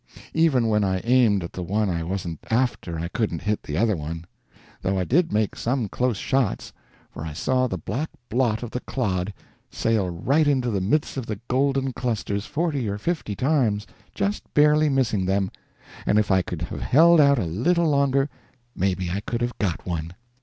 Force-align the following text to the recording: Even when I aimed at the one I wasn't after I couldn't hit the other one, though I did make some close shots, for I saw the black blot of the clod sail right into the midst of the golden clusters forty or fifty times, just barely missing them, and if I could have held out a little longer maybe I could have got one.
Even 0.33 0.67
when 0.67 0.83
I 0.83 0.99
aimed 1.03 1.43
at 1.43 1.53
the 1.53 1.61
one 1.61 1.87
I 1.87 2.01
wasn't 2.03 2.39
after 2.49 2.97
I 2.97 3.07
couldn't 3.07 3.43
hit 3.43 3.61
the 3.61 3.77
other 3.77 3.95
one, 3.95 4.25
though 4.81 4.97
I 4.97 5.03
did 5.03 5.31
make 5.31 5.55
some 5.55 5.87
close 5.87 6.17
shots, 6.17 6.73
for 7.11 7.23
I 7.23 7.33
saw 7.33 7.67
the 7.67 7.77
black 7.77 8.09
blot 8.27 8.63
of 8.63 8.71
the 8.71 8.79
clod 8.79 9.31
sail 9.69 10.09
right 10.09 10.47
into 10.47 10.71
the 10.71 10.81
midst 10.81 11.17
of 11.17 11.27
the 11.27 11.39
golden 11.47 11.93
clusters 11.93 12.47
forty 12.47 12.89
or 12.89 12.97
fifty 12.97 13.35
times, 13.35 13.85
just 14.15 14.51
barely 14.55 14.89
missing 14.89 15.25
them, 15.27 15.51
and 16.07 16.17
if 16.17 16.31
I 16.31 16.41
could 16.41 16.63
have 16.63 16.81
held 16.81 17.21
out 17.21 17.37
a 17.37 17.45
little 17.45 17.87
longer 17.87 18.27
maybe 18.75 19.11
I 19.11 19.19
could 19.19 19.41
have 19.41 19.59
got 19.59 19.85
one. 19.85 20.15